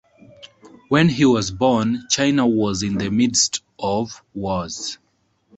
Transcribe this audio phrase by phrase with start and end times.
[0.89, 4.97] When he was born, China was in the midst of wars.